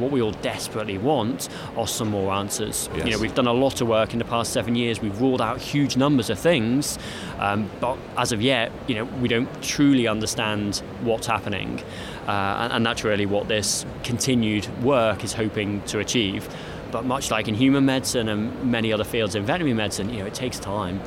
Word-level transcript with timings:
What 0.00 0.10
we 0.10 0.22
all 0.22 0.32
desperately 0.32 0.98
want 0.98 1.48
are 1.76 1.86
some 1.86 2.08
more 2.08 2.32
answers. 2.32 2.88
Yes. 2.94 3.06
You 3.06 3.12
know, 3.12 3.18
we've 3.18 3.34
done 3.34 3.46
a 3.46 3.52
lot 3.52 3.80
of 3.80 3.88
work 3.88 4.12
in 4.12 4.18
the 4.18 4.24
past 4.24 4.52
seven 4.52 4.74
years. 4.74 5.00
We've 5.00 5.20
ruled 5.20 5.40
out 5.40 5.60
huge 5.60 5.96
numbers 5.96 6.30
of 6.30 6.38
things, 6.38 6.98
um, 7.38 7.70
but 7.80 7.98
as 8.16 8.32
of 8.32 8.42
yet, 8.42 8.72
you 8.86 8.94
know, 8.94 9.04
we 9.04 9.28
don't 9.28 9.48
truly 9.62 10.06
understand 10.06 10.82
what's 11.02 11.26
happening, 11.26 11.82
uh, 12.26 12.30
and, 12.60 12.72
and 12.72 12.86
that's 12.86 13.04
really 13.04 13.26
what 13.26 13.48
this 13.48 13.84
continued 14.04 14.66
work 14.82 15.24
is 15.24 15.32
hoping 15.32 15.82
to 15.82 15.98
achieve. 15.98 16.48
But 16.90 17.04
much 17.04 17.30
like 17.30 17.48
in 17.48 17.54
human 17.54 17.84
medicine 17.84 18.28
and 18.28 18.64
many 18.64 18.92
other 18.92 19.04
fields 19.04 19.34
in 19.34 19.44
veterinary 19.44 19.74
medicine, 19.74 20.08
you 20.10 20.20
know, 20.20 20.26
it 20.26 20.34
takes 20.34 20.58
time. 20.58 21.00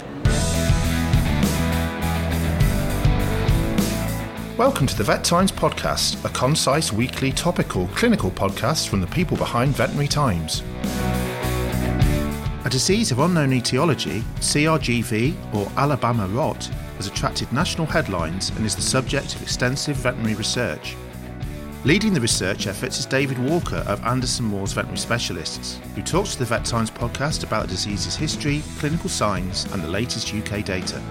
Welcome 4.62 4.86
to 4.86 4.96
the 4.96 5.04
Vet 5.04 5.24
Times 5.24 5.52
podcast, 5.52 6.24
a 6.24 6.30
concise, 6.30 6.94
weekly, 6.94 7.32
topical, 7.32 7.88
clinical 7.96 8.30
podcast 8.30 8.90
from 8.90 9.02
the 9.02 9.08
people 9.08 9.36
behind 9.36 9.76
Veterinary 9.76 10.08
Times. 10.08 10.62
A 12.64 12.70
disease 12.70 13.12
of 13.12 13.18
unknown 13.18 13.54
etiology, 13.54 14.22
CRGV 14.36 15.56
or 15.56 15.68
Alabama 15.78 16.28
rot, 16.28 16.64
has 16.98 17.08
attracted 17.08 17.52
national 17.52 17.88
headlines 17.88 18.52
and 18.52 18.64
is 18.64 18.76
the 18.76 18.84
subject 18.84 19.34
of 19.34 19.42
extensive 19.42 19.96
veterinary 19.96 20.36
research. 20.36 20.96
Leading 21.84 22.14
the 22.14 22.22
research 22.22 22.68
efforts 22.68 23.00
is 23.00 23.08
David 23.08 23.40
Walker 23.40 23.84
of 23.88 24.04
Anderson 24.04 24.46
Moores 24.46 24.74
Veterinary 24.74 25.00
Specialists, 25.00 25.80
who 25.96 26.04
talks 26.04 26.34
to 26.34 26.38
the 26.38 26.46
Vet 26.46 26.66
Times 26.66 26.92
podcast 26.92 27.44
about 27.44 27.64
the 27.64 27.70
disease's 27.70 28.16
history, 28.16 28.62
clinical 28.78 29.10
signs, 29.10 29.66
and 29.74 29.82
the 29.82 29.88
latest 29.88 30.32
UK 30.36 30.64
data. 30.64 31.02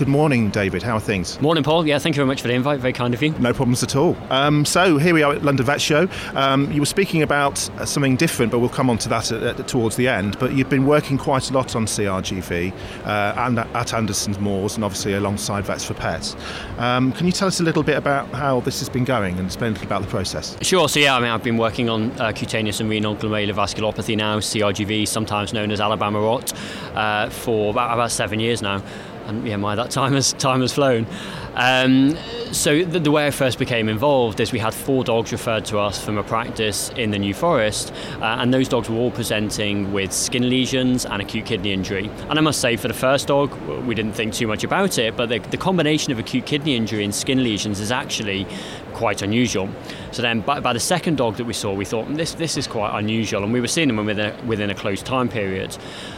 Good 0.00 0.08
morning, 0.08 0.48
David. 0.48 0.82
How 0.82 0.96
are 0.96 1.00
things? 1.00 1.38
Morning, 1.42 1.62
Paul. 1.62 1.86
Yeah, 1.86 1.98
thank 1.98 2.14
you 2.14 2.20
very 2.20 2.26
much 2.26 2.40
for 2.40 2.48
the 2.48 2.54
invite. 2.54 2.80
Very 2.80 2.94
kind 2.94 3.12
of 3.12 3.20
you. 3.20 3.32
No 3.32 3.52
problems 3.52 3.82
at 3.82 3.94
all. 3.94 4.16
Um, 4.30 4.64
so 4.64 4.96
here 4.96 5.12
we 5.12 5.22
are 5.22 5.34
at 5.34 5.44
London 5.44 5.66
Vet 5.66 5.78
Show. 5.78 6.08
Um, 6.34 6.72
you 6.72 6.80
were 6.80 6.86
speaking 6.86 7.20
about 7.20 7.68
uh, 7.78 7.84
something 7.84 8.16
different, 8.16 8.50
but 8.50 8.60
we'll 8.60 8.70
come 8.70 8.88
on 8.88 8.96
to 8.96 9.10
that 9.10 9.30
at, 9.30 9.42
at, 9.42 9.68
towards 9.68 9.96
the 9.96 10.08
end. 10.08 10.38
But 10.38 10.54
you've 10.54 10.70
been 10.70 10.86
working 10.86 11.18
quite 11.18 11.50
a 11.50 11.52
lot 11.52 11.76
on 11.76 11.84
CRGV 11.84 12.72
uh, 13.04 13.34
and 13.36 13.58
at 13.58 13.92
Anderson's 13.92 14.38
Moores, 14.38 14.76
and 14.76 14.84
obviously 14.84 15.12
alongside 15.12 15.66
Vets 15.66 15.84
for 15.84 15.92
Pets. 15.92 16.34
Um, 16.78 17.12
can 17.12 17.26
you 17.26 17.32
tell 17.32 17.48
us 17.48 17.60
a 17.60 17.62
little 17.62 17.82
bit 17.82 17.98
about 17.98 18.26
how 18.30 18.60
this 18.60 18.78
has 18.78 18.88
been 18.88 19.04
going 19.04 19.36
and 19.36 19.48
explain 19.48 19.72
a 19.72 19.74
little 19.74 19.86
about 19.86 20.00
the 20.00 20.08
process? 20.08 20.56
Sure. 20.62 20.88
So 20.88 20.98
yeah, 20.98 21.14
I 21.14 21.20
mean, 21.20 21.28
I've 21.28 21.44
been 21.44 21.58
working 21.58 21.90
on 21.90 22.10
uh, 22.12 22.32
cutaneous 22.32 22.80
and 22.80 22.88
renal 22.88 23.16
glomerular 23.16 23.52
vasculopathy 23.52 24.16
now, 24.16 24.38
CRGV, 24.38 25.06
sometimes 25.06 25.52
known 25.52 25.70
as 25.70 25.78
Alabama 25.78 26.22
rot, 26.22 26.54
uh, 26.94 27.28
for 27.28 27.68
about, 27.72 27.92
about 27.92 28.10
seven 28.10 28.40
years 28.40 28.62
now 28.62 28.82
and 29.30 29.46
yeah, 29.46 29.56
my 29.56 29.74
that 29.74 29.90
time 29.90 30.12
has 30.12 30.32
time 30.34 30.60
has 30.60 30.72
flown. 30.72 31.06
Um, 31.54 32.16
so 32.52 32.84
the, 32.84 33.00
the, 33.00 33.10
way 33.10 33.26
I 33.26 33.30
first 33.30 33.58
became 33.58 33.88
involved 33.88 34.40
is 34.40 34.52
we 34.52 34.58
had 34.58 34.74
four 34.74 35.04
dogs 35.04 35.32
referred 35.32 35.64
to 35.66 35.78
us 35.78 36.02
from 36.02 36.18
a 36.18 36.22
practice 36.22 36.90
in 36.90 37.10
the 37.10 37.18
New 37.18 37.34
Forest, 37.34 37.92
uh, 38.20 38.36
and 38.38 38.52
those 38.52 38.68
dogs 38.68 38.88
were 38.88 38.96
all 38.96 39.10
presenting 39.10 39.92
with 39.92 40.12
skin 40.12 40.48
lesions 40.48 41.06
and 41.06 41.22
acute 41.22 41.46
kidney 41.46 41.72
injury. 41.72 42.10
And 42.28 42.38
I 42.38 42.42
must 42.42 42.60
say, 42.60 42.76
for 42.76 42.88
the 42.88 42.94
first 42.94 43.28
dog, 43.28 43.54
we 43.86 43.94
didn't 43.94 44.12
think 44.12 44.34
too 44.34 44.46
much 44.46 44.64
about 44.64 44.98
it, 44.98 45.16
but 45.16 45.28
the, 45.28 45.38
the 45.38 45.56
combination 45.56 46.12
of 46.12 46.18
acute 46.18 46.46
kidney 46.46 46.76
injury 46.76 47.04
and 47.04 47.14
skin 47.14 47.42
lesions 47.42 47.80
is 47.80 47.92
actually 47.92 48.46
quite 48.92 49.22
unusual. 49.22 49.68
So 50.12 50.22
then, 50.22 50.40
by, 50.40 50.60
by, 50.60 50.72
the 50.72 50.80
second 50.80 51.18
dog 51.18 51.36
that 51.36 51.44
we 51.44 51.52
saw, 51.52 51.72
we 51.72 51.84
thought 51.84 52.06
hmm, 52.06 52.14
this 52.14 52.34
this 52.34 52.56
is 52.56 52.66
quite 52.66 52.98
unusual, 52.98 53.44
and 53.44 53.52
we 53.52 53.60
were 53.60 53.68
seeing 53.68 53.88
them 53.88 54.04
within 54.04 54.32
a, 54.32 54.44
within 54.44 54.70
a 54.70 54.74
close 54.74 55.02
time 55.02 55.28
period. 55.28 55.76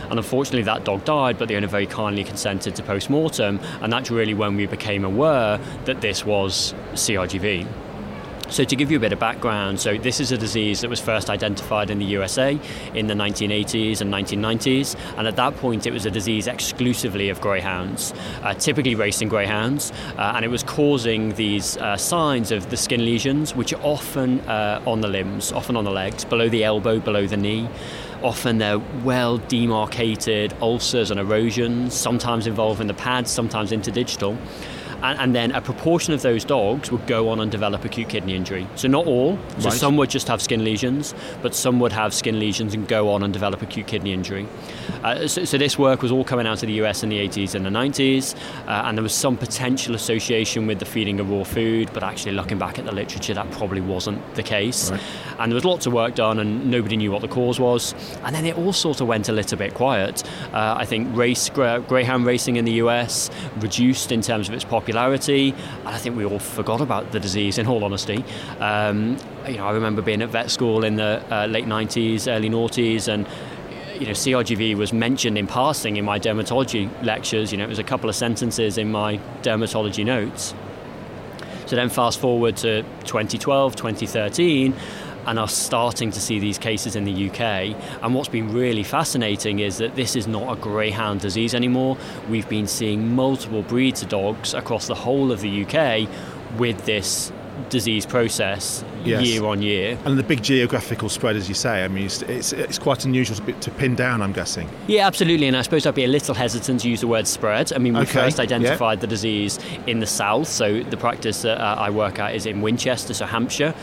And 0.09 0.19
unfortunately, 0.19 0.62
that 0.62 0.85
dog 0.85 1.05
died, 1.05 1.39
but 1.39 1.48
the 1.48 1.57
owner 1.57 1.67
very 1.67 1.87
kindly 1.87 2.25
consented 2.25 2.75
to 2.77 2.83
post 2.83 3.11
mortem, 3.11 3.61
and 3.81 3.93
that's 3.93 4.11
really 4.11 4.35
when 4.35 4.57
we 4.57 4.67
became 4.67 5.05
aware 5.05 5.59
that 5.85 6.01
this 6.01 6.25
was 6.25 6.75
CRGV. 6.95 7.67
So, 8.53 8.64
to 8.64 8.77
give 8.77 8.91
you 8.91 8.98
a 8.98 9.00
bit 9.00 9.14
of 9.14 9.19
background, 9.19 9.81
so 9.81 9.97
this 9.97 10.20
is 10.20 10.31
a 10.31 10.36
disease 10.36 10.83
that 10.83 10.91
was 10.91 11.00
first 11.00 11.31
identified 11.31 11.89
in 11.89 11.98
the 11.98 12.05
USA 12.05 12.61
in 12.92 13.06
the 13.06 13.14
1980s 13.14 14.03
and 14.03 14.12
1990s, 14.12 14.95
and 15.17 15.27
at 15.27 15.36
that 15.36 15.56
point 15.56 15.86
it 15.86 15.91
was 15.91 16.05
a 16.05 16.11
disease 16.11 16.47
exclusively 16.47 17.30
of 17.30 17.41
greyhounds, 17.41 18.13
uh, 18.42 18.52
typically 18.52 18.95
racing 18.95 19.30
greyhounds, 19.30 19.90
uh, 20.18 20.35
and 20.36 20.45
it 20.45 20.48
was 20.48 20.63
causing 20.64 21.33
these 21.36 21.79
uh, 21.79 21.96
signs 21.96 22.52
of 22.52 22.68
the 22.68 22.77
skin 22.77 23.07
lesions, 23.07 23.57
which 23.57 23.73
are 23.73 23.80
often 23.80 24.40
uh, 24.40 24.83
on 24.86 25.01
the 25.01 25.08
limbs, 25.08 25.51
often 25.51 25.74
on 25.74 25.84
the 25.84 25.90
legs, 25.90 26.23
below 26.23 26.51
the 26.51 26.63
elbow, 26.63 27.01
below 27.01 27.27
the 27.27 27.39
knee. 27.39 27.67
Often 28.23 28.58
they're 28.58 28.80
well 29.02 29.39
demarcated 29.39 30.55
ulcers 30.61 31.11
and 31.11 31.19
erosions, 31.19 31.95
sometimes 31.95 32.46
involving 32.46 32.86
the 32.86 32.92
pads, 32.92 33.30
sometimes 33.30 33.70
interdigital 33.70 34.36
and, 35.02 35.18
and, 35.18 35.35
then 35.35 35.52
a 35.52 35.61
proportion 35.61 36.14
of 36.14 36.23
those 36.23 36.45
dogs 36.45 36.92
would 36.92 37.07
go 37.07 37.29
on 37.29 37.40
and 37.40 37.51
develop 37.51 37.85
acute 37.85 38.08
kidney 38.08 38.36
injury. 38.36 38.67
So 38.77 38.89
not 38.89 39.07
all. 39.07 39.39
So 39.58 39.68
right. 39.68 39.73
some 39.73 39.96
would 39.96 40.11
just 40.11 40.29
have 40.29 40.40
skin 40.40 40.64
lesions, 40.64 41.14
but 41.42 41.55
some 41.55 41.80
would 41.80 41.92
have 41.92 42.14
skin 42.14 42.39
lesions 42.39 42.74
and 42.74 42.86
go 42.86 43.11
on 43.11 43.23
and 43.23 43.33
develop 43.33 43.63
acute 43.63 43.86
kidney 43.86 44.13
injury. 44.13 44.46
Uh, 45.02 45.27
so, 45.27 45.45
so, 45.45 45.58
this 45.58 45.79
work 45.79 46.02
was 46.02 46.13
all 46.13 46.24
coming 46.24 46.46
out 46.46 46.63
of 46.63 46.68
the 46.68 46.74
US 46.74 47.02
in 47.02 47.08
the 47.08 47.18
80s 47.18 47.55
and 47.55 47.67
the 47.67 47.70
90s, 47.70 48.36
uh, 48.67 48.83
and 48.85 48.96
there 48.96 49.02
was 49.02 49.14
some 49.14 49.36
potential 49.36 49.95
association 49.95 50.67
with 50.67 50.79
the 50.79 50.85
feeding 50.85 51.19
of 51.19 51.30
raw 51.30 51.42
food, 51.42 51.90
but 51.92 52.02
actually 52.02 52.33
looking 52.33 52.58
back 52.58 52.79
at 52.79 52.84
the 52.84 52.92
literature, 52.92 53.34
that 53.34 53.51
probably 53.51 53.80
wasn't 53.80 54.34
the 54.34 54.42
case. 54.42 54.90
Right. 54.90 55.01
And 55.39 55.51
there 55.51 55.57
was 55.57 55.64
lots 55.64 55.86
of 55.86 55.92
work 55.92 56.14
done, 56.14 56.39
and 56.39 56.70
nobody 56.70 56.96
knew 56.96 57.11
what 57.11 57.23
the 57.23 57.29
cause 57.29 57.58
was. 57.58 57.95
And 58.24 58.34
then 58.34 58.46
it 58.46 58.57
all 58.57 58.73
sort 58.73 59.01
of 59.01 59.08
went 59.08 59.29
a 59.29 59.33
little 59.33 59.58
bit 59.58 59.74
quiet. 59.74 60.23
Uh, 60.52 60.77
I 60.79 60.84
think 60.84 61.17
race 61.17 61.48
greyhound 61.51 62.24
racing 62.27 62.57
in 62.57 62.64
the 62.64 62.73
US 62.73 63.30
reduced 63.58 64.13
in 64.13 64.20
terms 64.20 64.48
of 64.48 64.55
its 64.55 64.64
popularity 64.64 64.92
and 64.97 65.89
I 65.89 65.98
think 65.98 66.17
we 66.17 66.25
all 66.25 66.39
forgot 66.39 66.80
about 66.80 67.13
the 67.13 67.20
disease. 67.20 67.58
In 67.58 67.67
all 67.67 67.85
honesty, 67.85 68.25
um, 68.61 69.17
you 69.47 69.57
know, 69.57 69.67
I 69.67 69.73
remember 69.73 70.03
being 70.03 70.23
at 70.23 70.30
vet 70.30 70.51
school 70.51 70.85
in 70.85 70.97
the 70.97 71.23
uh, 71.30 71.47
late 71.47 71.67
'90s, 71.67 72.30
early 72.30 72.51
noughties, 72.51 73.08
and 73.08 73.27
you 74.01 74.07
know, 74.07 74.13
CRGV 74.13 74.77
was 74.77 74.92
mentioned 74.92 75.39
in 75.39 75.47
passing 75.47 75.97
in 75.97 76.05
my 76.05 76.19
dermatology 76.19 76.91
lectures. 77.02 77.52
You 77.52 77.58
know, 77.58 77.64
it 77.64 77.69
was 77.69 77.79
a 77.79 77.85
couple 77.85 78.08
of 78.08 78.17
sentences 78.17 78.79
in 78.79 78.91
my 78.91 79.19
dermatology 79.42 80.05
notes. 80.05 80.55
So 81.67 81.77
then, 81.77 81.89
fast 81.89 82.19
forward 82.19 82.57
to 82.58 82.83
2012, 83.05 83.77
2013 83.77 84.75
and 85.27 85.38
are 85.38 85.48
starting 85.48 86.10
to 86.10 86.20
see 86.20 86.38
these 86.38 86.58
cases 86.58 86.96
in 86.96 87.05
the 87.05 87.30
UK. 87.30 87.40
And 88.02 88.14
what's 88.14 88.28
been 88.28 88.52
really 88.52 88.83
fascinating 88.83 89.60
is 89.60 89.78
that 89.78 89.94
this 89.94 90.16
is 90.16 90.27
not 90.27 90.56
a 90.56 90.60
greyhound 90.60 91.20
disease 91.20 91.55
anymore. 91.55 91.96
We've 92.28 92.48
been 92.48 92.66
seeing 92.66 93.14
multiple 93.14 93.62
breeds 93.62 94.02
of 94.02 94.08
dogs 94.08 94.55
across 94.55 94.86
the 94.86 94.94
whole 94.94 95.33
of 95.33 95.40
the 95.40 95.64
UK 95.64 96.08
with 96.58 96.84
this 96.84 97.33
disease 97.68 98.06
process 98.06 98.84
yes. 99.05 99.22
year 99.22 99.44
on 99.44 99.62
year. 99.62 99.98
And 100.05 100.18
the 100.18 100.22
big 100.22 100.42
geographical 100.42 101.08
spread, 101.08 101.36
as 101.36 101.48
you 101.48 101.54
say, 101.54 101.84
I 101.84 101.89
mean, 101.89 102.06
it's, 102.06 102.22
it's, 102.22 102.52
it's 102.52 102.78
quite 102.78 103.04
unusual 103.04 103.36
to, 103.36 103.52
to, 103.52 103.70
pin 103.72 103.94
down, 103.94 104.22
I'm 104.22 104.33
guessing. 104.33 104.68
Yeah, 104.86 105.06
absolutely. 105.06 105.46
And 105.48 105.56
I 105.56 105.62
suppose 105.62 105.86
I'd 105.86 105.94
be 105.94 106.04
a 106.04 106.08
little 106.08 106.34
hesitant 106.34 106.80
to 106.80 106.89
use 106.89 107.00
the 107.00 107.06
word 107.06 107.27
spread. 107.27 107.72
I 107.72 107.78
mean, 107.78 107.94
we 107.94 108.00
okay. 108.00 108.12
first 108.12 108.40
identified 108.40 108.98
yeah. 108.98 109.02
the 109.02 109.06
disease 109.06 109.58
in 109.86 110.00
the 110.00 110.06
south, 110.06 110.48
so 110.48 110.83
the 110.83 110.96
practice 110.96 111.42
that 111.42 111.60
uh, 111.60 111.77
I 111.78 111.90
work 111.90 112.18
at 112.18 112.34
is 112.34 112.46
in 112.46 112.60
Winchester, 112.60 113.14
so 113.14 113.27
Hampshire. 113.27 113.74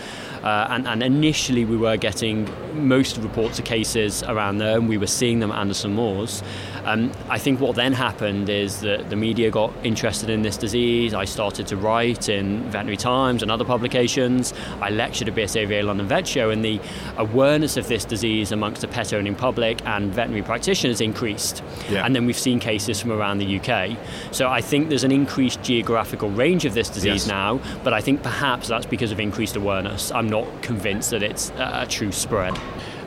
Uh, 0.44 0.68
and, 0.70 0.88
and, 0.88 1.04
initially, 1.04 1.66
we 1.66 1.76
were 1.76 1.98
getting 1.98 2.48
most 2.74 3.18
reports 3.18 3.60
of 3.60 3.66
cases 3.66 4.24
around 4.24 4.58
there, 4.58 4.78
and 4.78 4.88
we 4.88 4.98
were 4.98 5.08
seeing 5.08 5.40
them 5.40 5.52
at 5.52 5.60
Anderson 5.60 5.94
Moores. 5.94 6.44
Um, 6.86 7.12
I 7.30 7.38
think 7.38 7.60
what 7.60 7.76
then 7.76 7.94
happened 7.94 8.50
is 8.50 8.80
that 8.82 9.10
the 9.10 9.16
media 9.16 9.52
got 9.52 9.74
interested 9.84 10.30
in 10.30 10.42
this 10.42 10.58
disease. 10.58 11.14
I 11.14 11.26
started 11.26 11.68
to 11.68 11.78
write 11.78 12.30
in 12.30 12.64
Veterinary 12.72 12.98
Times 12.98 13.42
and 13.42 13.52
other 13.52 13.66
publications. 13.66 14.54
I 14.82 14.90
lectured 14.90 15.28
at 15.28 15.36
BSAVA 15.36 15.84
London 15.84 16.08
Vet 16.08 16.28
Show, 16.28 16.50
and 16.50 16.64
the 16.64 16.80
awareness 17.18 17.78
of 17.78 17.88
this 17.88 18.06
disease 18.06 18.52
amongst 18.52 18.82
the 18.82 18.88
pet 18.88 19.14
owning 19.14 19.36
public 19.36 19.86
and 19.86 20.12
veterinary 20.14 20.44
practitioners 20.44 21.02
increased. 21.02 21.64
Yeah. 21.90 22.06
And 22.06 22.16
then 22.16 22.26
we've 22.26 22.40
seen 22.40 22.60
cases 22.60 23.00
from 23.02 23.12
around 23.12 23.40
the 23.40 23.60
UK. 23.60 23.98
So 24.32 24.48
I 24.50 24.62
think 24.62 24.90
there's 24.90 25.04
an 25.04 25.12
increased 25.12 25.62
geographical 25.64 26.30
range 26.30 26.66
of 26.66 26.74
this 26.74 26.90
disease 26.90 27.26
yes. 27.26 27.28
now, 27.28 27.60
but 27.84 27.94
I 27.94 28.02
think 28.02 28.24
perhaps 28.24 28.68
that's 28.68 28.86
because 28.86 29.12
of 29.12 29.20
increased 29.20 29.56
awareness. 29.56 30.12
Not 30.30 30.62
convinced 30.62 31.10
that 31.10 31.24
it's 31.24 31.52
a 31.58 31.88
true 31.90 32.12
spread. 32.12 32.56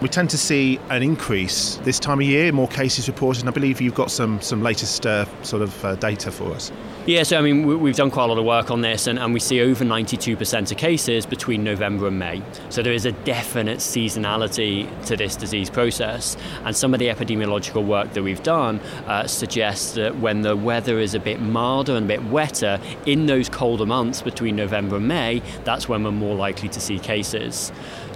We 0.03 0.09
tend 0.09 0.31
to 0.31 0.39
see 0.39 0.81
an 0.91 1.05
increase 1.05 1.77
this 1.85 2.01
time 2.01 2.19
of 2.19 2.27
year, 2.27 2.51
more 2.51 2.67
cases 2.67 3.07
reported, 3.07 3.43
and 3.43 3.49
I 3.49 3.53
believe 3.53 3.81
you've 3.81 3.95
got 3.95 4.11
some, 4.11 4.41
some 4.41 4.61
latest 4.61 5.07
uh, 5.07 5.27
sort 5.45 5.63
of 5.63 5.85
uh, 5.85 5.95
data 5.95 6.33
for 6.33 6.53
us. 6.53 6.73
Yeah, 7.07 7.23
so 7.23 7.39
I 7.39 7.41
mean, 7.41 7.81
we've 7.81 7.95
done 7.95 8.11
quite 8.11 8.25
a 8.25 8.27
lot 8.27 8.39
of 8.39 8.45
work 8.45 8.73
on 8.73 8.81
this, 8.81 9.07
and, 9.07 9.17
and 9.17 9.33
we 9.33 9.39
see 9.39 9.61
over 9.61 9.85
92% 9.85 10.73
of 10.73 10.77
cases 10.77 11.25
between 11.25 11.63
November 11.63 12.09
and 12.09 12.19
May. 12.19 12.43
So 12.69 12.83
there 12.83 12.93
is 12.93 13.07
a 13.07 13.13
definite 13.13 13.79
seasonality 13.79 14.89
to 15.07 15.17
this 15.17 15.37
disease 15.37 15.71
process, 15.71 16.37
and 16.65 16.75
some 16.75 16.95
of 16.95 16.99
the 16.99 17.07
epidemiological 17.07 17.87
work 17.87 18.13
that 18.15 18.25
we've 18.25 18.43
done 18.43 18.81
uh, 19.07 19.29
suggests 19.29 19.95
that 19.95 20.19
when 20.19 20.43
the 20.43 20.57
weather 20.57 20.99
is 20.99 21.15
a 21.15 21.21
bit 21.21 21.41
milder 21.41 21.95
and 21.95 22.07
a 22.07 22.09
bit 22.09 22.25
wetter 22.25 22.81
in 23.07 23.27
those 23.27 23.49
colder 23.49 23.87
months 23.87 24.21
between 24.21 24.57
November 24.57 24.97
and 24.97 25.07
May, 25.07 25.43
that's 25.63 25.89
when 25.89 26.03
we're 26.03 26.11
more 26.11 26.35
likely 26.35 26.69
to 26.71 26.81
see 26.81 26.99
cases. 26.99 27.71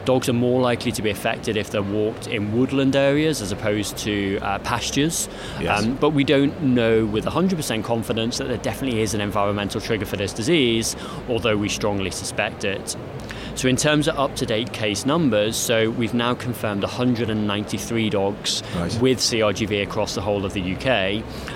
Dogs 0.06 0.29
are 0.29 0.32
more 0.32 0.61
likely 0.61 0.93
to 0.93 1.03
be 1.03 1.11
affected 1.11 1.56
if 1.56 1.70
they're 1.70 1.82
walked 1.82 2.29
in 2.29 2.56
woodland 2.56 2.94
areas 2.94 3.43
as 3.43 3.50
opposed 3.50 3.99
to 3.99 4.38
uh, 4.38 4.58
pastures. 4.61 5.29
Yes. 5.61 5.82
Um, 5.82 5.97
but 5.97 6.11
we 6.11 6.23
don't 6.23 6.62
know 6.62 7.05
with 7.05 7.25
100% 7.25 7.82
confidence 7.85 8.38
that 8.38 8.47
there 8.47 8.56
definitely 8.56 9.03
is 9.03 9.14
an 9.14 9.20
environmental 9.20 9.81
trigger 9.81 10.06
for 10.06 10.17
this 10.17 10.32
disease, 10.32 10.94
although 11.29 11.56
we 11.56 11.69
strongly 11.69 12.12
suspect 12.12 12.64
it. 12.64 12.97
So, 13.56 13.69
in 13.69 13.76
terms 13.76 14.06
of 14.06 14.19
up 14.19 14.37
to 14.37 14.44
date 14.44 14.75
case 14.75 15.06
numbers, 15.06 15.56
so 15.56 15.88
we've 15.88 16.12
now 16.12 16.35
confirmed 16.35 16.82
193 16.82 18.11
dogs 18.11 18.62
right. 18.76 19.00
with 19.00 19.17
CRGV 19.17 19.82
across 19.82 20.14
the 20.14 20.20
whole 20.20 20.44
of 20.44 20.53
the 20.53 20.75
UK. 20.75 20.87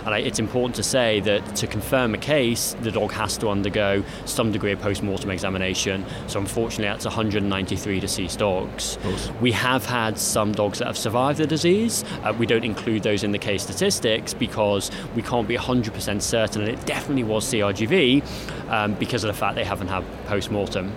And 0.06 0.14
it's 0.14 0.38
important 0.38 0.76
to 0.76 0.82
say 0.82 1.20
that 1.20 1.56
to 1.56 1.66
confirm 1.66 2.14
a 2.14 2.18
case, 2.18 2.74
the 2.80 2.90
dog 2.90 3.12
has 3.12 3.36
to 3.36 3.50
undergo 3.50 4.02
some 4.24 4.50
degree 4.50 4.72
of 4.72 4.80
post 4.80 5.02
mortem 5.02 5.30
examination. 5.30 6.06
So, 6.26 6.40
unfortunately, 6.40 6.86
that's 6.86 7.04
193 7.04 8.00
deceased 8.00 8.38
dogs. 8.38 8.96
We 9.42 9.52
have 9.52 9.84
had 9.84 10.16
some 10.16 10.52
dogs 10.52 10.78
that 10.78 10.86
have 10.86 10.96
survived 10.96 11.38
the 11.38 11.46
disease. 11.46 12.02
Uh, 12.22 12.32
we 12.38 12.46
don't 12.46 12.64
include 12.64 13.02
those 13.02 13.24
in 13.24 13.32
the 13.32 13.38
case 13.38 13.62
statistics 13.62 14.32
because 14.32 14.90
we 15.14 15.20
can't 15.20 15.46
be 15.46 15.58
100% 15.58 16.22
certain, 16.22 16.62
and 16.62 16.70
it 16.70 16.86
definitely 16.86 17.24
was 17.24 17.44
CRGV 17.52 18.70
um, 18.70 18.94
because 18.94 19.22
of 19.22 19.28
the 19.28 19.38
fact 19.38 19.54
they 19.54 19.64
haven't 19.64 19.88
had 19.88 20.02
post 20.24 20.50
mortem. 20.50 20.90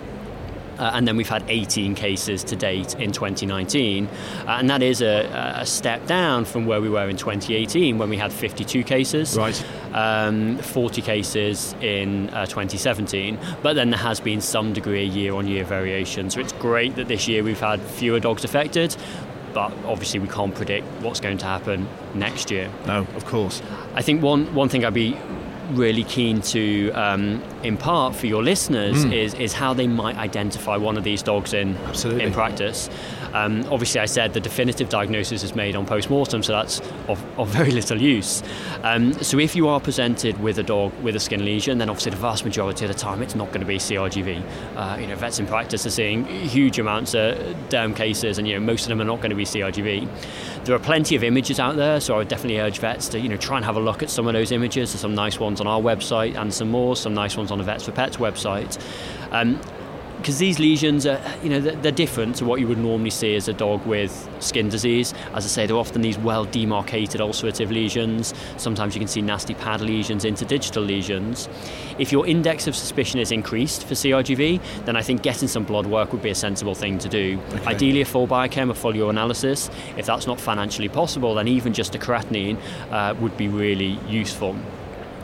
Uh, 0.83 0.91
and 0.95 1.07
then 1.07 1.15
we've 1.15 1.29
had 1.29 1.45
18 1.47 1.95
cases 1.95 2.43
to 2.43 2.57
date 2.57 2.93
in 2.95 3.13
2019. 3.13 4.05
Uh, 4.05 4.09
and 4.47 4.69
that 4.69 4.83
is 4.83 5.01
a, 5.01 5.55
a, 5.55 5.65
step 5.65 6.05
down 6.07 6.43
from 6.43 6.65
where 6.65 6.81
we 6.81 6.89
were 6.89 7.07
in 7.07 7.15
2018 7.15 7.97
when 7.97 8.09
we 8.09 8.17
had 8.17 8.33
52 8.33 8.83
cases. 8.83 9.37
Right. 9.37 9.65
Um, 9.93 10.57
40 10.57 11.01
cases 11.01 11.73
in 11.79 12.29
uh, 12.31 12.45
2017. 12.47 13.39
But 13.61 13.75
then 13.75 13.91
there 13.91 13.99
has 13.99 14.19
been 14.19 14.41
some 14.41 14.73
degree 14.73 15.07
of 15.07 15.15
year 15.15 15.33
on 15.35 15.47
year 15.47 15.63
variation. 15.63 16.29
So 16.29 16.41
it's 16.41 16.51
great 16.51 16.97
that 16.97 17.07
this 17.07 17.29
year 17.29 17.43
we've 17.43 17.57
had 17.61 17.81
fewer 17.81 18.19
dogs 18.19 18.43
affected. 18.43 18.93
But 19.53 19.71
obviously, 19.85 20.19
we 20.19 20.27
can't 20.27 20.53
predict 20.53 20.85
what's 21.01 21.19
going 21.19 21.37
to 21.37 21.45
happen 21.45 21.87
next 22.15 22.51
year. 22.51 22.69
No, 22.87 23.07
of 23.15 23.23
course. 23.25 23.61
I 23.93 24.01
think 24.01 24.21
one, 24.21 24.53
one 24.53 24.67
thing 24.67 24.83
I'd 24.83 24.95
be 24.95 25.15
really 25.71 26.03
keen 26.03 26.41
to 26.41 26.91
um, 26.91 27.41
impart 27.63 28.15
for 28.15 28.27
your 28.27 28.43
listeners 28.43 29.05
mm. 29.05 29.13
is, 29.13 29.33
is 29.35 29.53
how 29.53 29.73
they 29.73 29.87
might 29.87 30.17
identify 30.17 30.77
one 30.77 30.97
of 30.97 31.03
these 31.03 31.23
dogs 31.23 31.53
in 31.53 31.77
Absolutely. 31.77 32.23
in 32.23 32.33
practice. 32.33 32.89
Um, 33.33 33.61
obviously, 33.71 33.99
I 33.99 34.05
said 34.05 34.33
the 34.33 34.39
definitive 34.39 34.89
diagnosis 34.89 35.43
is 35.43 35.55
made 35.55 35.75
on 35.75 35.85
post 35.85 36.09
mortem, 36.09 36.43
so 36.43 36.53
that's 36.53 36.79
of, 37.07 37.23
of, 37.39 37.49
very 37.49 37.71
little 37.71 38.01
use. 38.01 38.43
Um, 38.83 39.13
so, 39.13 39.39
if 39.39 39.55
you 39.55 39.67
are 39.67 39.79
presented 39.79 40.39
with 40.39 40.59
a 40.59 40.63
dog 40.63 40.93
with 41.01 41.15
a 41.15 41.19
skin 41.19 41.43
lesion, 41.43 41.77
then 41.77 41.89
obviously 41.89 42.11
the 42.11 42.17
vast 42.17 42.45
majority 42.45 42.85
of 42.85 42.91
the 42.91 42.97
time 42.97 43.21
it's 43.21 43.35
not 43.35 43.47
going 43.47 43.61
to 43.61 43.65
be 43.65 43.77
CRGV. 43.77 44.43
Uh, 44.75 44.97
you 44.99 45.07
know, 45.07 45.15
vets 45.15 45.39
in 45.39 45.47
practice 45.47 45.85
are 45.85 45.91
seeing 45.91 46.25
huge 46.25 46.79
amounts 46.79 47.13
of 47.13 47.37
derm 47.69 47.95
cases, 47.95 48.37
and 48.37 48.47
you 48.47 48.53
know 48.53 48.59
most 48.59 48.83
of 48.83 48.89
them 48.89 49.01
are 49.01 49.05
not 49.05 49.17
going 49.17 49.31
to 49.31 49.35
be 49.35 49.45
CRGV. 49.45 50.07
There 50.65 50.75
are 50.75 50.79
plenty 50.79 51.15
of 51.15 51.23
images 51.23 51.59
out 51.59 51.75
there, 51.75 51.99
so 51.99 52.15
I 52.15 52.17
would 52.19 52.27
definitely 52.27 52.59
urge 52.59 52.79
vets 52.79 53.07
to 53.09 53.19
you 53.19 53.29
know 53.29 53.37
try 53.37 53.57
and 53.57 53.65
have 53.65 53.75
a 53.75 53.81
look 53.81 54.03
at 54.03 54.09
some 54.09 54.27
of 54.27 54.33
those 54.33 54.51
images. 54.51 54.91
There's 54.91 55.01
some 55.01 55.15
nice 55.15 55.39
ones 55.39 55.59
on 55.59 55.67
our 55.67 55.81
website 55.81 56.35
and 56.35 56.53
some 56.53 56.69
more, 56.69 56.95
some 56.95 57.13
nice 57.13 57.35
ones 57.35 57.51
on 57.51 57.57
the 57.57 57.63
Vets 57.63 57.85
for 57.85 57.91
Pets 57.91 58.17
website. 58.17 58.81
Um, 59.31 59.59
because 60.23 60.39
these 60.39 60.57
lesions 60.57 61.05
are, 61.05 61.21
you 61.43 61.49
know, 61.49 61.59
they're, 61.59 61.91
different 61.91 62.37
to 62.37 62.45
what 62.45 62.61
you 62.61 62.67
would 62.67 62.77
normally 62.77 63.09
see 63.09 63.35
as 63.35 63.49
a 63.49 63.53
dog 63.53 63.85
with 63.85 64.29
skin 64.39 64.69
disease. 64.69 65.13
As 65.33 65.43
I 65.43 65.49
say, 65.49 65.67
they're 65.67 65.75
often 65.75 66.01
these 66.01 66.17
well 66.17 66.45
demarcated 66.45 67.19
ulcerative 67.19 67.69
lesions. 67.69 68.33
Sometimes 68.55 68.95
you 68.95 68.99
can 68.99 69.07
see 69.09 69.21
nasty 69.21 69.53
pad 69.53 69.81
lesions, 69.81 70.23
interdigital 70.23 70.87
lesions. 70.87 71.49
If 71.99 72.13
your 72.13 72.25
index 72.25 72.67
of 72.67 72.75
suspicion 72.75 73.19
is 73.19 73.33
increased 73.33 73.83
for 73.83 73.95
CRGV, 73.95 74.85
then 74.85 74.95
I 74.95 75.01
think 75.01 75.23
getting 75.23 75.49
some 75.49 75.65
blood 75.65 75.87
work 75.87 76.13
would 76.13 76.21
be 76.21 76.29
a 76.29 76.35
sensible 76.35 76.73
thing 76.73 76.99
to 76.99 77.09
do. 77.09 77.37
Okay. 77.49 77.65
Ideally, 77.65 78.01
a 78.01 78.05
full 78.05 78.25
biochem, 78.25 78.69
a 78.69 78.73
full 78.73 78.93
urinalysis. 78.93 79.69
If 79.97 80.05
that's 80.05 80.25
not 80.25 80.39
financially 80.39 80.89
possible, 80.89 81.35
then 81.35 81.49
even 81.49 81.73
just 81.73 81.95
a 81.95 81.99
creatinine 81.99 82.57
uh, 82.91 83.13
would 83.19 83.35
be 83.35 83.49
really 83.49 83.99
useful. 84.07 84.55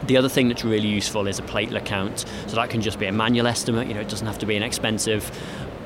The 0.03 0.17
other 0.17 0.29
thing 0.29 0.47
that's 0.47 0.63
really 0.63 0.87
useful 0.87 1.27
is 1.27 1.39
a 1.39 1.43
platelet 1.43 1.85
count. 1.85 2.25
So 2.47 2.55
that 2.55 2.69
can 2.69 2.81
just 2.81 2.99
be 2.99 3.05
a 3.05 3.11
manual 3.11 3.47
estimate, 3.47 3.87
you 3.87 3.93
know, 3.93 4.01
it 4.01 4.09
doesn't 4.09 4.27
have 4.27 4.39
to 4.39 4.45
be 4.45 4.55
an 4.55 4.63
expensive 4.63 5.31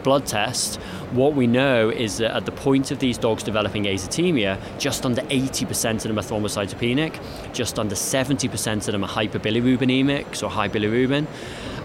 blood 0.04 0.26
test. 0.26 0.76
What 1.12 1.34
we 1.34 1.48
know 1.48 1.90
is 1.90 2.18
that 2.18 2.36
at 2.36 2.46
the 2.46 2.52
point 2.52 2.92
of 2.92 3.00
these 3.00 3.18
dogs 3.18 3.42
developing 3.42 3.86
azotemia, 3.86 4.60
just 4.78 5.06
under 5.06 5.22
80% 5.24 5.96
of 5.96 6.04
them 6.04 6.20
are 6.20 6.22
thrombocytopenic, 6.22 7.54
just 7.54 7.80
under 7.80 7.96
70% 7.96 8.76
of 8.76 8.86
them 8.86 9.04
are 9.04 9.10
hyperbilirubinemic, 9.10 10.36
so 10.36 10.50
high 10.50 10.70
bilirubin 10.70 11.26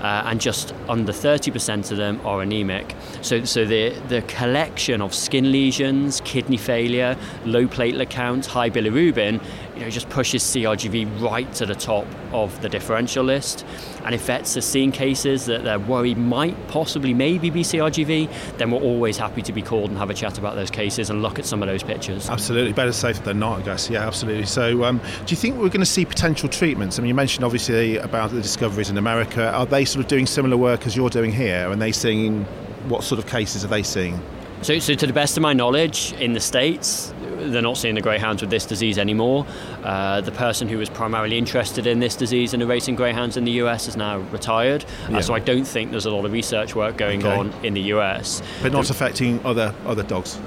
uh, 0.01 0.23
and 0.27 0.41
just 0.41 0.75
under 0.89 1.13
30% 1.13 1.91
of 1.91 1.97
them 1.97 2.21
are 2.25 2.43
anemic. 2.43 2.95
So, 3.23 3.45
so 3.45 3.65
the, 3.65 3.91
the 4.09 4.23
collection 4.23 5.01
of 5.01 5.15
skin 5.15 5.51
lesions, 5.53 6.21
kidney 6.25 6.57
failure, 6.57 7.17
low 7.45 7.67
platelet 7.67 8.11
count, 8.11 8.47
high 8.47 8.71
bilirubin, 8.71 9.43
you 9.75 9.81
know, 9.81 9.91
just 9.91 10.09
pushes 10.09 10.43
CRGV 10.43 11.21
right 11.21 11.53
to 11.55 11.67
the 11.67 11.75
top 11.75 12.07
of 12.33 12.61
the 12.63 12.69
differential 12.69 13.25
list. 13.25 13.65
And 14.05 14.15
if 14.15 14.23
vets 14.23 14.57
are 14.57 14.63
seeing 14.63 14.93
cases 14.93 15.47
that 15.47 15.65
they're 15.65 15.79
worried 15.79 16.19
might 16.19 16.69
possibly 16.69 17.15
maybe 17.15 17.51
be 17.51 17.63
CRGV, 17.63 18.57
then 18.59 18.71
we're 18.71 18.81
always 18.81 19.17
happy 19.17 19.43
to 19.43 19.53
be 19.53 19.63
called 19.63 19.91
and 19.91 19.99
have 19.99 20.11
a 20.11 20.15
chat 20.15 20.39
about 20.39 20.55
those 20.55 20.71
cases 20.71 21.11
and 21.11 21.23
look 21.23 21.39
at 21.39 21.47
some 21.47 21.63
of 21.63 21.69
those 21.69 21.83
pictures. 21.83 22.29
Absolutely, 22.29 22.73
better 22.73 22.93
safe 22.93 23.23
than 23.25 23.39
not, 23.39 23.61
I 23.61 23.63
guess. 23.63 23.91
Yeah, 23.91 24.07
absolutely. 24.07 24.47
So, 24.47 24.85
um, 24.85 24.99
do 24.99 25.31
you 25.31 25.37
think 25.37 25.57
we're 25.57 25.69
going 25.69 25.81
to 25.81 25.87
see 25.87 26.05
potential 26.05 26.49
treatments? 26.49 26.99
I 26.99 27.03
mean, 27.03 27.09
you 27.09 27.15
mentioned 27.15 27.45
obviously 27.45 27.97
about 27.99 28.31
the 28.31 28.41
discoveries 28.41 28.91
in 28.91 28.99
America. 28.99 29.51
Are 29.53 29.67
they 29.67 29.85
sort 29.85 30.05
of 30.05 30.09
doing 30.09 30.27
similar 30.27 30.57
work 30.57 30.87
as 30.87 30.97
you're 30.97 31.11
doing 31.11 31.33
here? 31.33 31.71
And 31.71 31.81
they 31.81 31.93
seeing 31.93 32.45
what 32.89 33.05
sort 33.05 33.19
of 33.19 33.27
cases 33.27 33.65
are 33.65 33.69
they 33.69 33.83
seeing? 33.83 34.21
So, 34.63 34.79
so 34.81 34.95
to 34.95 35.07
the 35.07 35.13
best 35.13 35.37
of 35.37 35.43
my 35.43 35.53
knowledge, 35.53 36.13
in 36.15 36.33
the 36.33 36.41
States, 36.41 37.13
they're 37.39 37.63
not 37.63 37.77
seeing 37.77 37.95
the 37.95 38.01
greyhounds 38.01 38.43
with 38.43 38.51
this 38.51 38.67
disease 38.67 38.99
anymore. 38.99 39.47
Uh, 39.83 40.21
the 40.21 40.33
person 40.33 40.69
who 40.69 40.79
was 40.79 40.89
primarily 40.89 41.39
interested 41.39 41.87
in 41.87 42.01
this 42.01 42.17
disease 42.17 42.53
and 42.53 42.63
the 42.63 42.67
racing 42.67 42.97
greyhounds 42.97 43.37
in 43.37 43.45
the 43.45 43.53
US 43.53 43.89
is 43.89 43.97
now 43.97 44.19
retired. 44.19 44.85
Uh, 44.85 45.13
yeah. 45.13 45.19
Uh, 45.19 45.23
so 45.23 45.35
I 45.35 45.39
don't 45.39 45.65
think 45.65 45.91
there's 45.91 46.07
a 46.07 46.11
lot 46.11 46.25
of 46.25 46.33
research 46.33 46.75
work 46.75 46.97
going 46.97 47.25
okay. 47.25 47.37
on 47.37 47.53
in 47.65 47.75
the 47.75 47.83
US. 47.95 48.43
But 48.63 48.73
not 48.73 48.87
the, 48.87 48.93
affecting 48.93 49.45
other 49.45 49.75
other 49.87 50.03
dogs. 50.03 50.39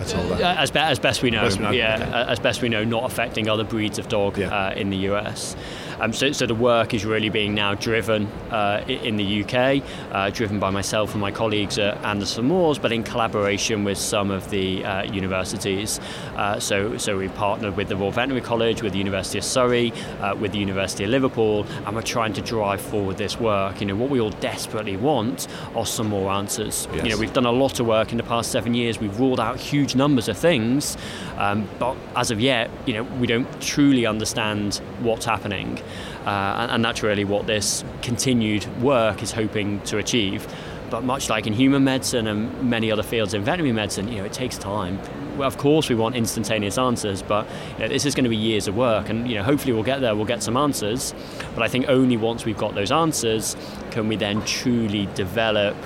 At 0.00 0.16
all, 0.16 0.32
uh, 0.32 0.54
as, 0.56 0.72
be, 0.72 0.80
as, 0.80 0.98
best 0.98 1.22
we 1.22 1.30
know, 1.30 1.42
best 1.42 1.58
we 1.58 1.64
know. 1.64 1.70
yeah, 1.70 1.94
okay. 1.94 2.32
as 2.32 2.40
best 2.40 2.62
we 2.62 2.68
know, 2.68 2.82
not 2.82 3.04
affecting 3.04 3.48
other 3.48 3.62
breeds 3.62 3.96
of 4.00 4.08
dog 4.08 4.36
yeah. 4.36 4.48
Uh, 4.48 4.74
in 4.74 4.90
the 4.90 4.96
US. 5.08 5.54
Um, 6.00 6.12
so, 6.12 6.32
so, 6.32 6.46
the 6.46 6.54
work 6.54 6.94
is 6.94 7.04
really 7.04 7.28
being 7.28 7.54
now 7.54 7.74
driven 7.74 8.26
uh, 8.50 8.84
in 8.86 9.16
the 9.16 9.44
UK, 9.44 9.82
uh, 10.12 10.30
driven 10.30 10.58
by 10.58 10.70
myself 10.70 11.12
and 11.12 11.20
my 11.20 11.30
colleagues 11.30 11.78
at 11.78 12.02
Anderson 12.04 12.46
Moores, 12.46 12.78
but 12.78 12.92
in 12.92 13.02
collaboration 13.02 13.84
with 13.84 13.98
some 13.98 14.30
of 14.30 14.50
the 14.50 14.84
uh, 14.84 15.02
universities. 15.04 16.00
Uh, 16.36 16.58
so, 16.58 16.96
so 16.98 17.16
we've 17.16 17.34
partnered 17.34 17.76
with 17.76 17.88
the 17.88 17.96
Royal 17.96 18.10
Veterinary 18.10 18.40
College, 18.40 18.82
with 18.82 18.92
the 18.92 18.98
University 18.98 19.38
of 19.38 19.44
Surrey, 19.44 19.92
uh, 20.20 20.34
with 20.34 20.52
the 20.52 20.58
University 20.58 21.04
of 21.04 21.10
Liverpool, 21.10 21.66
and 21.86 21.94
we're 21.94 22.02
trying 22.02 22.32
to 22.32 22.42
drive 22.42 22.80
forward 22.80 23.16
this 23.16 23.38
work. 23.38 23.80
You 23.80 23.86
know, 23.86 23.96
what 23.96 24.10
we 24.10 24.20
all 24.20 24.30
desperately 24.30 24.96
want 24.96 25.48
are 25.74 25.86
some 25.86 26.08
more 26.08 26.30
answers. 26.30 26.88
Yes. 26.92 27.04
You 27.04 27.10
know, 27.10 27.18
we've 27.18 27.32
done 27.32 27.46
a 27.46 27.52
lot 27.52 27.80
of 27.80 27.86
work 27.86 28.12
in 28.12 28.18
the 28.18 28.24
past 28.24 28.50
seven 28.50 28.74
years. 28.74 28.98
We've 28.98 29.18
ruled 29.18 29.40
out 29.40 29.58
huge 29.58 29.94
numbers 29.94 30.28
of 30.28 30.36
things, 30.36 30.96
um, 31.36 31.68
but 31.78 31.96
as 32.16 32.30
of 32.30 32.40
yet, 32.40 32.70
you 32.86 32.94
know, 32.94 33.04
we 33.04 33.26
don't 33.26 33.48
truly 33.60 34.06
understand 34.06 34.76
what's 35.00 35.24
happening. 35.24 35.80
Uh, 36.24 36.28
and, 36.58 36.72
and 36.72 36.84
that's 36.84 37.02
really 37.02 37.24
what 37.24 37.46
this 37.46 37.84
continued 38.02 38.66
work 38.82 39.22
is 39.22 39.32
hoping 39.32 39.80
to 39.82 39.98
achieve. 39.98 40.46
But 40.90 41.02
much 41.02 41.28
like 41.28 41.46
in 41.46 41.52
human 41.52 41.82
medicine 41.82 42.26
and 42.26 42.70
many 42.70 42.92
other 42.92 43.02
fields 43.02 43.34
in 43.34 43.42
veterinary 43.42 43.72
medicine, 43.72 44.08
you 44.08 44.18
know, 44.18 44.24
it 44.24 44.32
takes 44.32 44.58
time. 44.58 44.98
Well, 45.36 45.48
of 45.48 45.58
course, 45.58 45.88
we 45.88 45.96
want 45.96 46.14
instantaneous 46.14 46.78
answers, 46.78 47.22
but 47.22 47.46
you 47.72 47.80
know, 47.80 47.88
this 47.88 48.06
is 48.06 48.14
going 48.14 48.24
to 48.24 48.30
be 48.30 48.36
years 48.36 48.68
of 48.68 48.76
work, 48.76 49.08
and 49.08 49.28
you 49.28 49.34
know, 49.34 49.42
hopefully, 49.42 49.72
we'll 49.72 49.82
get 49.82 50.00
there. 50.00 50.14
We'll 50.14 50.26
get 50.26 50.42
some 50.42 50.56
answers, 50.56 51.12
but 51.54 51.62
I 51.62 51.68
think 51.68 51.88
only 51.88 52.16
once 52.16 52.44
we've 52.44 52.58
got 52.58 52.74
those 52.74 52.92
answers 52.92 53.56
can 53.90 54.06
we 54.06 54.14
then 54.14 54.44
truly 54.44 55.06
develop 55.14 55.76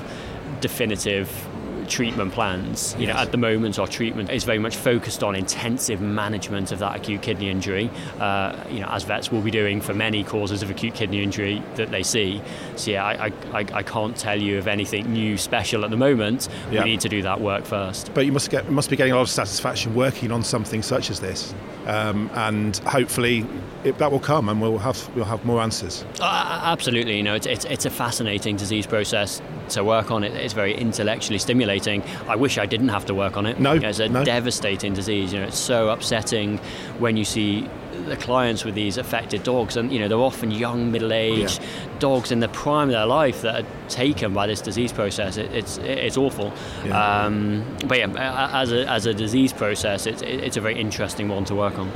definitive 0.60 1.47
treatment 1.88 2.32
plans. 2.32 2.94
You 2.98 3.06
yes. 3.06 3.14
know, 3.14 3.22
at 3.22 3.32
the 3.32 3.38
moment, 3.38 3.78
our 3.78 3.86
treatment 3.86 4.30
is 4.30 4.44
very 4.44 4.58
much 4.58 4.76
focused 4.76 5.22
on 5.22 5.34
intensive 5.34 6.00
management 6.00 6.72
of 6.72 6.78
that 6.80 6.96
acute 6.96 7.22
kidney 7.22 7.50
injury. 7.50 7.90
Uh, 8.18 8.56
you 8.70 8.80
know, 8.80 8.88
as 8.88 9.04
vets 9.04 9.32
will 9.32 9.40
be 9.40 9.50
doing 9.50 9.80
for 9.80 9.94
many 9.94 10.24
causes 10.24 10.62
of 10.62 10.70
acute 10.70 10.94
kidney 10.94 11.22
injury 11.22 11.62
that 11.76 11.90
they 11.90 12.02
see. 12.02 12.40
So 12.76 12.90
yeah, 12.90 13.04
I, 13.04 13.32
I, 13.52 13.64
I 13.72 13.82
can't 13.82 14.16
tell 14.16 14.40
you 14.40 14.58
of 14.58 14.68
anything 14.68 15.12
new 15.12 15.36
special 15.36 15.84
at 15.84 15.90
the 15.90 15.96
moment. 15.96 16.48
We 16.70 16.80
need 16.80 17.00
to 17.00 17.08
do 17.08 17.22
that 17.22 17.40
work 17.40 17.64
first. 17.64 18.12
But 18.14 18.26
you 18.26 18.32
must 18.32 18.50
get 18.50 18.70
must 18.70 18.90
be 18.90 18.96
getting 18.96 19.12
a 19.12 19.16
lot 19.16 19.22
of 19.22 19.30
satisfaction 19.30 19.94
working 19.94 20.30
on 20.30 20.42
something 20.42 20.82
such 20.82 21.10
as 21.10 21.20
this, 21.20 21.54
um, 21.86 22.30
and 22.34 22.76
hopefully 22.78 23.46
it, 23.84 23.98
that 23.98 24.12
will 24.12 24.20
come, 24.20 24.48
and 24.48 24.60
we'll 24.60 24.78
have 24.78 25.14
we'll 25.14 25.24
have 25.24 25.44
more 25.44 25.60
answers. 25.60 26.04
Uh, 26.20 26.60
absolutely, 26.64 27.16
you 27.16 27.22
know, 27.22 27.34
it's, 27.34 27.46
it's 27.46 27.64
it's 27.64 27.84
a 27.84 27.90
fascinating 27.90 28.56
disease 28.56 28.86
process 28.86 29.40
to 29.70 29.84
work 29.84 30.10
on. 30.10 30.24
It, 30.24 30.34
it's 30.34 30.54
very 30.54 30.74
intellectually 30.74 31.38
stimulating 31.38 32.02
I 32.28 32.36
wish 32.36 32.58
I 32.58 32.66
didn't 32.66 32.88
have 32.88 33.06
to 33.06 33.14
work 33.14 33.36
on 33.36 33.46
it. 33.46 33.60
No, 33.60 33.74
you 33.74 33.80
know, 33.80 33.88
it's 33.88 33.98
a 33.98 34.08
no. 34.08 34.24
devastating 34.24 34.92
disease. 34.94 35.32
You 35.32 35.40
know, 35.40 35.46
it's 35.46 35.58
so 35.58 35.88
upsetting 35.88 36.58
when 36.98 37.16
you 37.16 37.24
see 37.24 37.68
the 38.06 38.16
clients 38.16 38.64
with 38.64 38.74
these 38.74 38.96
affected 38.96 39.42
dogs, 39.42 39.76
and 39.76 39.92
you 39.92 39.98
know 39.98 40.08
they're 40.08 40.18
often 40.18 40.50
young, 40.50 40.92
middle-aged 40.92 41.60
yeah. 41.60 41.98
dogs 41.98 42.30
in 42.30 42.40
the 42.40 42.48
prime 42.48 42.88
of 42.88 42.92
their 42.92 43.06
life 43.06 43.42
that 43.42 43.64
are 43.64 43.68
taken 43.88 44.32
by 44.32 44.46
this 44.46 44.60
disease 44.60 44.92
process. 44.92 45.36
It, 45.36 45.52
it's 45.52 45.78
it's 45.78 46.16
awful. 46.16 46.52
Yeah. 46.84 47.24
Um, 47.24 47.76
but 47.86 47.98
yeah, 47.98 48.50
as 48.52 48.72
a, 48.72 48.88
as 48.88 49.06
a 49.06 49.14
disease 49.14 49.52
process, 49.52 50.06
it's 50.06 50.22
it's 50.22 50.56
a 50.56 50.60
very 50.60 50.78
interesting 50.78 51.28
one 51.28 51.44
to 51.46 51.54
work 51.54 51.78
on. 51.78 51.90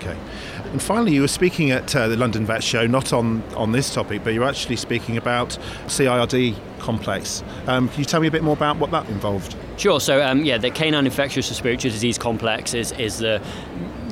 Okay. 0.00 0.16
And 0.72 0.80
finally, 0.80 1.12
you 1.12 1.20
were 1.20 1.28
speaking 1.28 1.70
at 1.72 1.94
uh, 1.94 2.08
the 2.08 2.16
London 2.16 2.46
Vet 2.46 2.64
Show, 2.64 2.86
not 2.86 3.12
on, 3.12 3.42
on 3.54 3.72
this 3.72 3.92
topic, 3.92 4.24
but 4.24 4.32
you're 4.32 4.48
actually 4.48 4.76
speaking 4.76 5.18
about 5.18 5.58
CIRD 5.86 6.56
complex. 6.78 7.44
Um, 7.66 7.88
can 7.90 7.98
you 7.98 8.06
tell 8.06 8.20
me 8.20 8.26
a 8.26 8.30
bit 8.30 8.42
more 8.42 8.54
about 8.54 8.78
what 8.78 8.90
that 8.92 9.06
involved? 9.10 9.56
Sure. 9.76 10.00
So, 10.00 10.24
um, 10.24 10.44
yeah, 10.44 10.56
the 10.56 10.70
canine 10.70 11.04
infectious 11.04 11.50
respiratory 11.50 11.90
disease 11.90 12.16
complex 12.16 12.72
is, 12.72 12.92
is 12.92 13.18
the 13.18 13.42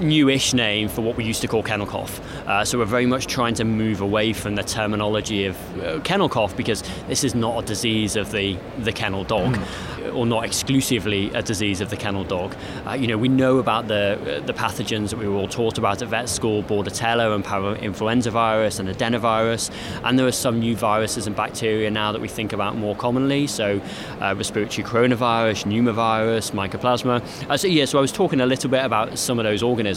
newish 0.01 0.55
name 0.55 0.89
for 0.89 1.03
what 1.03 1.17
we 1.17 1.25
used 1.25 1.41
to 1.43 1.49
call 1.49 1.63
kennel 1.63 1.87
cough. 1.87 2.21
Uh, 2.47 2.65
so 2.65 2.79
we're 2.79 2.85
very 2.85 3.07
much 3.07 3.27
trying 3.27 3.55
to 3.55 3.65
move 3.65 4.01
away 4.01 4.33
from 4.33 4.55
the 4.55 4.63
terminology 4.63 5.47
of 5.47 5.57
uh, 5.81 6.01
kennel 6.01 6.29
cough 6.29 6.57
because 6.57 6.83
this 7.07 7.25
is 7.25 7.35
not 7.35 7.63
a 7.63 7.67
disease 7.67 8.17
of 8.17 8.31
the, 8.33 8.59
the 8.79 8.93
kennel 8.93 9.25
dog. 9.25 9.55
Mm 9.55 9.99
or 10.11 10.27
not 10.27 10.45
exclusively 10.45 11.31
a 11.35 11.43
disease 11.43 11.81
of 11.81 11.91
the 11.91 11.97
kennel 11.97 12.25
dog. 12.25 12.55
Uh, 12.87 12.93
you 12.93 13.07
know, 13.07 13.17
we 13.17 13.29
know 13.29 13.59
about 13.59 13.89
the 13.89 14.43
the 14.47 14.53
pathogens 14.53 15.11
that 15.11 15.19
we 15.19 15.29
were 15.29 15.37
all 15.37 15.49
taught 15.49 15.79
about 15.79 16.03
at 16.03 16.09
vet 16.09 16.29
school, 16.29 16.63
Bordetella 16.63 17.35
and 17.35 17.45
parainfluenza 17.45 18.31
virus 18.31 18.79
and 18.79 18.89
adenovirus, 18.89 19.71
and 20.05 20.19
there 20.19 20.27
are 20.27 20.33
some 20.33 20.59
new 20.61 20.77
viruses 20.77 21.27
and 21.27 21.37
bacteria 21.37 21.91
now 21.91 22.13
that 22.13 22.21
we 22.21 22.29
think 22.29 22.53
about 22.53 22.77
more 22.77 22.97
commonly. 22.97 23.47
So, 23.47 23.81
uh, 24.21 24.35
respiratory 24.37 24.87
coronavirus, 24.87 25.65
pneumovirus, 25.67 26.53
mycoplasma. 26.53 27.23
Uh, 27.49 27.57
so 27.57 27.69
yeah, 27.69 27.85
so 27.85 27.99
I 27.99 28.01
was 28.01 28.13
talking 28.13 28.41
a 28.41 28.47
little 28.47 28.71
bit 28.71 28.85
about 28.85 29.19
some 29.19 29.39
of 29.39 29.45
those 29.45 29.63
organisms. 29.63 29.88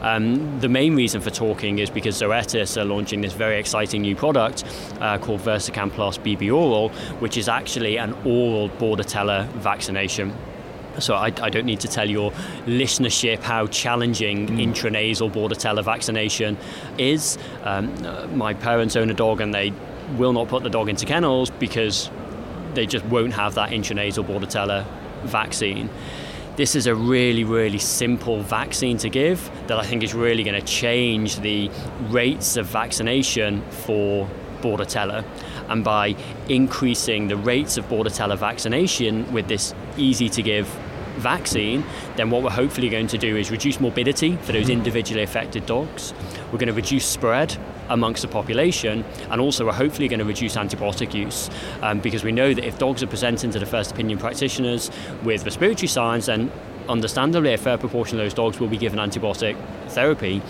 Um, 0.00 0.60
the 0.60 0.68
main 0.68 0.94
reason 0.94 1.20
for 1.20 1.30
talking 1.30 1.78
is 1.78 1.90
because 1.90 2.20
Zoetis 2.20 2.76
are 2.76 2.84
launching 2.84 3.20
this 3.20 3.32
very 3.32 3.58
exciting 3.58 4.02
new 4.02 4.16
product 4.16 4.64
uh, 5.00 5.18
called 5.18 5.40
Versican 5.40 5.90
Plus 5.90 6.18
BB 6.18 6.52
Oral, 6.54 6.90
which 7.20 7.36
is 7.36 7.48
actually 7.48 7.98
an 7.98 8.12
oral 8.24 8.68
Bordetella 8.68 9.46
vaccination. 9.54 10.32
So 10.98 11.14
I, 11.14 11.26
I, 11.26 11.50
don't 11.50 11.66
need 11.66 11.80
to 11.80 11.88
tell 11.88 12.08
your 12.08 12.30
listenership 12.66 13.40
how 13.40 13.66
challenging 13.66 14.46
mm. 14.46 14.64
intranasal 14.64 15.32
Bordetella 15.32 15.82
vaccination 15.82 16.56
is. 16.98 17.36
Um, 17.62 18.36
my 18.36 18.54
parents 18.54 18.94
own 18.94 19.10
a 19.10 19.14
dog 19.14 19.40
and 19.40 19.52
they 19.52 19.72
will 20.16 20.32
not 20.32 20.48
put 20.48 20.62
the 20.62 20.70
dog 20.70 20.88
into 20.88 21.04
kennels 21.04 21.50
because 21.50 22.10
they 22.74 22.86
just 22.86 23.04
won't 23.06 23.32
have 23.32 23.54
that 23.54 23.70
intranasal 23.70 24.24
Bordetella 24.24 24.86
vaccine. 25.24 25.90
This 26.56 26.76
is 26.76 26.86
a 26.86 26.94
really, 26.94 27.42
really 27.42 27.80
simple 27.80 28.40
vaccine 28.40 28.96
to 28.98 29.08
give 29.08 29.50
that 29.66 29.76
I 29.76 29.84
think 29.84 30.04
is 30.04 30.14
really 30.14 30.44
going 30.44 30.60
to 30.60 30.64
change 30.64 31.40
the 31.40 31.68
rates 32.10 32.56
of 32.56 32.66
vaccination 32.66 33.62
for 33.70 34.28
Bordetella 34.60 35.24
and 35.68 35.82
by 35.82 36.14
increasing 36.48 37.26
the 37.26 37.36
rates 37.36 37.76
of 37.76 37.86
Bordetella 37.88 38.38
vaccination 38.38 39.32
with 39.32 39.48
this 39.48 39.74
easy 39.96 40.28
to 40.28 40.42
give 40.42 40.68
vaccine, 41.16 41.84
then 42.14 42.30
what 42.30 42.44
we're 42.44 42.50
hopefully 42.50 42.88
going 42.88 43.08
to 43.08 43.18
do 43.18 43.36
is 43.36 43.50
reduce 43.50 43.80
morbidity 43.80 44.36
for 44.36 44.52
those 44.52 44.64
mm-hmm. 44.64 44.72
individually 44.72 45.24
affected 45.24 45.66
dogs. 45.66 46.14
We're 46.52 46.58
going 46.58 46.68
to 46.68 46.72
reduce 46.72 47.04
spread 47.04 47.56
amongst 47.88 48.22
the 48.22 48.28
population, 48.28 49.04
and 49.30 49.40
also 49.40 49.66
we're 49.66 49.72
hopefully 49.72 50.08
going 50.08 50.20
to 50.20 50.24
reduce 50.24 50.56
antibiotic 50.56 51.14
use 51.14 51.50
um, 51.82 52.00
because 52.00 52.24
we 52.24 52.32
know 52.32 52.54
that 52.54 52.64
if 52.64 52.78
dogs 52.78 53.02
are 53.02 53.06
presenting 53.06 53.50
to 53.50 53.58
the 53.58 53.66
first 53.66 53.92
opinion 53.92 54.18
practitioners 54.18 54.90
with 55.22 55.44
respiratory 55.44 55.88
signs, 55.88 56.26
then 56.26 56.50
understandably 56.88 57.54
a 57.54 57.58
fair 57.58 57.78
proportion 57.78 58.18
of 58.18 58.24
those 58.24 58.34
dogs 58.34 58.60
will 58.60 58.68
be 58.68 58.76
given 58.76 58.98
antibiotic 58.98 59.56
therapy. 59.88 60.42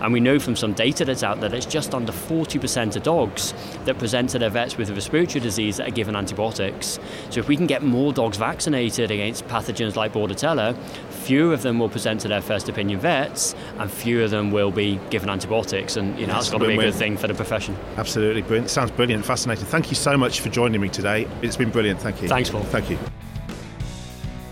And 0.00 0.14
we 0.14 0.20
know 0.20 0.38
from 0.38 0.56
some 0.56 0.72
data 0.72 1.04
that's 1.04 1.22
out 1.22 1.40
there 1.40 1.50
that 1.50 1.56
it's 1.56 1.66
just 1.66 1.94
under 1.94 2.10
40% 2.10 2.96
of 2.96 3.02
dogs 3.02 3.52
that 3.84 3.98
present 3.98 4.30
to 4.30 4.38
their 4.38 4.48
vets 4.48 4.76
with 4.76 4.88
a 4.88 4.94
respiratory 4.94 5.40
disease 5.40 5.76
that 5.76 5.88
are 5.88 5.92
given 5.92 6.16
antibiotics. 6.16 6.98
So 7.28 7.40
if 7.40 7.48
we 7.48 7.56
can 7.56 7.66
get 7.66 7.82
more 7.82 8.12
dogs 8.12 8.38
vaccinated 8.38 9.10
against 9.10 9.46
pathogens 9.46 9.96
like 9.96 10.12
Bordetella, 10.12 10.74
fewer 11.10 11.52
of 11.52 11.62
them 11.62 11.78
will 11.78 11.90
present 11.90 12.20
to 12.22 12.28
their 12.28 12.40
first 12.40 12.68
opinion 12.68 12.98
vets 12.98 13.54
and 13.78 13.90
fewer 13.90 14.24
of 14.24 14.30
them 14.30 14.50
will 14.50 14.70
be 14.70 14.98
given 15.10 15.28
antibiotics. 15.28 15.96
And 15.96 16.18
you 16.18 16.26
know, 16.26 16.34
that's 16.34 16.50
got 16.50 16.58
to 16.58 16.66
be 16.66 16.74
a 16.74 16.78
good 16.78 16.94
thing 16.94 17.18
for 17.18 17.26
the 17.26 17.34
profession. 17.34 17.76
Absolutely. 17.98 18.40
Brilliant. 18.42 18.70
Sounds 18.70 18.90
brilliant. 18.90 19.24
Fascinating. 19.24 19.66
Thank 19.66 19.90
you 19.90 19.96
so 19.96 20.16
much 20.16 20.40
for 20.40 20.48
joining 20.48 20.80
me 20.80 20.88
today. 20.88 21.28
It's 21.42 21.56
been 21.56 21.70
brilliant. 21.70 22.00
Thank 22.00 22.22
you. 22.22 22.28
Thanks, 22.28 22.48
Paul. 22.48 22.62
Thank 22.62 22.88
you. 22.88 22.98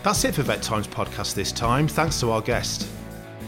That's 0.09 0.25
it 0.25 0.35
for 0.35 0.43
Vet 0.43 0.62
Times 0.62 0.88
podcast 0.88 1.35
this 1.35 1.53
time. 1.53 1.87
Thanks 1.87 2.19
to 2.21 2.31
our 2.31 2.41
guest. 2.41 2.88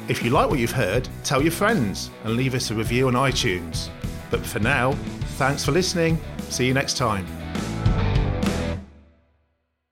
If 0.08 0.22
you 0.22 0.28
like 0.28 0.50
what 0.50 0.58
you've 0.58 0.70
heard, 0.70 1.08
tell 1.24 1.40
your 1.40 1.52
friends 1.52 2.10
and 2.24 2.36
leave 2.36 2.54
us 2.54 2.70
a 2.70 2.74
review 2.74 3.08
on 3.08 3.14
iTunes. 3.14 3.88
But 4.30 4.44
for 4.44 4.58
now, 4.58 4.92
thanks 5.38 5.64
for 5.64 5.72
listening. 5.72 6.20
See 6.50 6.66
you 6.66 6.74
next 6.74 6.98
time. 6.98 7.24